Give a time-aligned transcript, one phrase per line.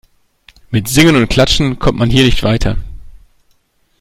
[0.71, 2.75] Mit Singen und Klatschen kommt man hier nicht weiter.